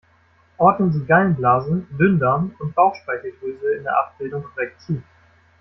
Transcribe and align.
Ordnen 0.57 0.91
Sie 0.91 1.05
Gallenblase, 1.05 1.85
Dünndarm 1.91 2.55
und 2.57 2.73
Bauchspeicheldrüse 2.73 3.75
in 3.77 3.83
der 3.83 3.99
Abbildung 3.99 4.41
korrekt 4.43 4.81
zu! 4.81 5.03